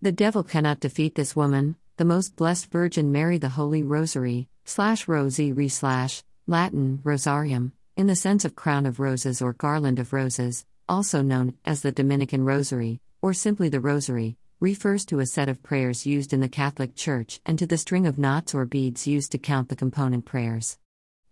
[0.00, 5.08] The devil cannot defeat this woman, the most blessed Virgin Mary, the Holy Rosary, slash
[5.08, 10.64] rosary slash, Latin, rosarium, in the sense of crown of roses or garland of roses,
[10.88, 15.64] also known as the Dominican Rosary, or simply the Rosary, refers to a set of
[15.64, 19.32] prayers used in the Catholic Church and to the string of knots or beads used
[19.32, 20.78] to count the component prayers.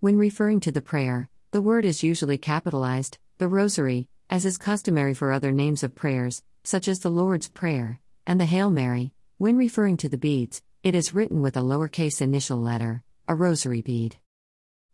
[0.00, 5.14] When referring to the prayer, the word is usually capitalized, the Rosary, as is customary
[5.14, 9.12] for other names of prayers, such as the Lord's Prayer and the Hail Mary.
[9.38, 13.82] When referring to the beads, it is written with a lowercase initial letter, a rosary
[13.82, 14.16] bead.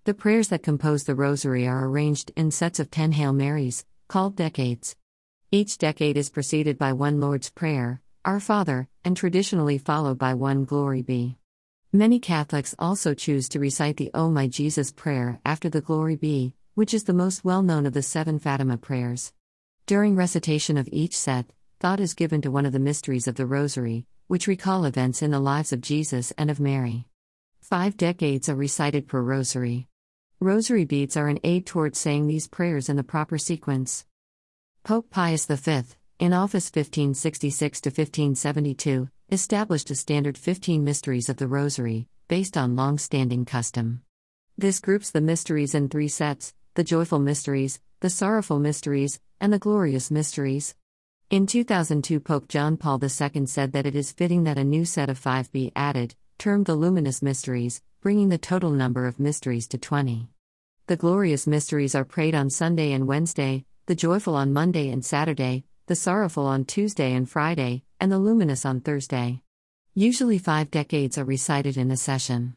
[0.05, 4.35] The prayers that compose the rosary are arranged in sets of 10 Hail Marys, called
[4.35, 4.97] decades.
[5.51, 10.65] Each decade is preceded by one Lord's Prayer, Our Father, and traditionally followed by one
[10.65, 11.37] Glory Be.
[11.93, 16.55] Many Catholics also choose to recite the O My Jesus prayer after the Glory Be,
[16.75, 19.33] which is the most well known of the seven Fatima prayers.
[19.87, 21.47] During recitation of each set,
[21.83, 25.33] thought is given to one of the mysteries of the Rosary, which recall events in
[25.33, 27.09] the lives of Jesus and of Mary.
[27.61, 29.89] Five decades are recited per Rosary.
[30.39, 34.07] Rosary beads are an aid towards saying these prayers in the proper sequence.
[34.85, 35.83] Pope Pius V,
[36.21, 42.77] in office 1566 to 1572, established a standard 15 mysteries of the Rosary, based on
[42.77, 44.03] long standing custom.
[44.57, 49.59] This groups the mysteries in three sets the joyful mysteries, the sorrowful mysteries, and the
[49.59, 50.77] glorious mysteries.
[51.33, 55.09] In 2002, Pope John Paul II said that it is fitting that a new set
[55.09, 59.79] of five be added, termed the luminous mysteries, bringing the total number of mysteries to
[59.79, 60.29] 20.
[60.89, 65.65] The glorious mysteries are prayed on Sunday and Wednesday, the joyful on Monday and Saturday,
[65.87, 69.41] the sorrowful on Tuesday and Friday, and the luminous on Thursday.
[69.95, 72.57] Usually, five decades are recited in a session.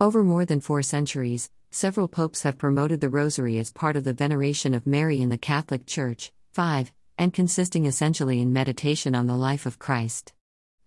[0.00, 4.12] Over more than four centuries, several popes have promoted the Rosary as part of the
[4.12, 6.32] veneration of Mary in the Catholic Church.
[6.54, 6.92] 5.
[7.16, 10.32] And consisting essentially in meditation on the life of Christ.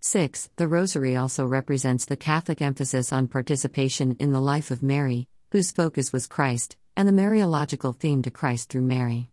[0.02, 0.50] 6.
[0.58, 5.72] The Rosary also represents the Catholic emphasis on participation in the life of Mary, whose
[5.72, 9.30] focus was Christ, and the Mariological theme to Christ through Mary.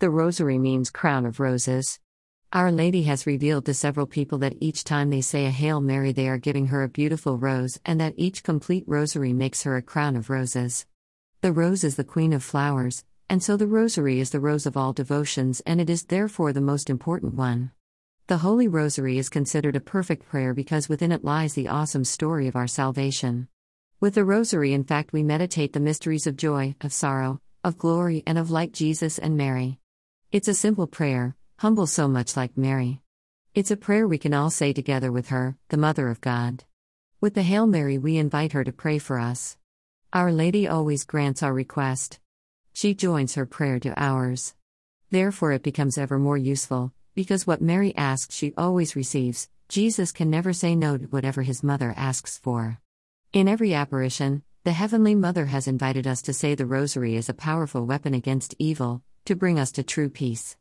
[0.00, 2.00] The Rosary means crown of roses.
[2.52, 6.10] Our Lady has revealed to several people that each time they say a Hail Mary,
[6.10, 9.82] they are giving her a beautiful rose, and that each complete rosary makes her a
[9.82, 10.86] crown of roses.
[11.40, 14.76] The rose is the queen of flowers, and so the rosary is the rose of
[14.76, 17.70] all devotions, and it is therefore the most important one.
[18.28, 22.46] The Holy Rosary is considered a perfect prayer because within it lies the awesome story
[22.46, 23.48] of our salvation.
[24.00, 28.22] With the Rosary, in fact, we meditate the mysteries of joy, of sorrow, of glory,
[28.26, 29.78] and of like Jesus and Mary.
[30.30, 33.00] It's a simple prayer, humble so much like Mary.
[33.54, 36.64] It's a prayer we can all say together with her, the Mother of God.
[37.20, 39.58] With the Hail Mary, we invite her to pray for us.
[40.12, 42.18] Our Lady always grants our request.
[42.72, 44.54] She joins her prayer to ours.
[45.10, 49.48] Therefore, it becomes ever more useful, because what Mary asks, she always receives.
[49.68, 52.78] Jesus can never say no to whatever his mother asks for.
[53.32, 57.34] In every apparition, the Heavenly Mother has invited us to say the Rosary is a
[57.34, 60.56] powerful weapon against evil, to bring us to true peace.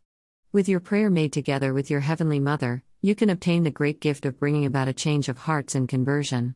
[0.52, 4.26] With your prayer made together with your Heavenly Mother, you can obtain the great gift
[4.26, 6.56] of bringing about a change of hearts and conversion.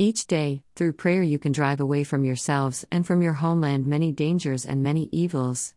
[0.00, 4.12] Each day, through prayer, you can drive away from yourselves and from your homeland many
[4.12, 5.74] dangers and many evils.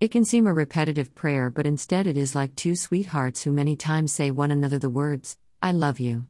[0.00, 3.76] It can seem a repetitive prayer, but instead it is like two sweethearts who many
[3.76, 6.26] times say one another the words, I love you.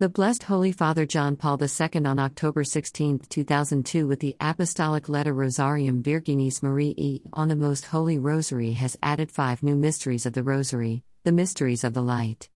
[0.00, 5.32] The Blessed Holy Father John Paul II on October 16, 2002, with the Apostolic Letter
[5.32, 10.42] Rosarium Virginis Mariae on the Most Holy Rosary, has added five new mysteries of the
[10.42, 12.50] Rosary, the mysteries of the light.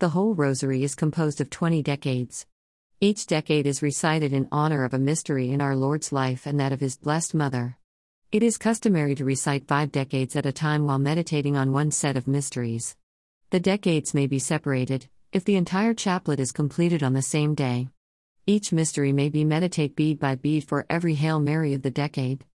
[0.00, 2.44] The whole Rosary is composed of 20 decades.
[3.04, 6.70] Each decade is recited in honor of a mystery in our Lord's life and that
[6.70, 7.76] of His blessed Mother.
[8.30, 12.16] It is customary to recite five decades at a time while meditating on one set
[12.16, 12.94] of mysteries.
[13.50, 17.88] The decades may be separated, if the entire chaplet is completed on the same day.
[18.46, 22.44] Each mystery may be meditate bead by bead for every Hail Mary of the decade.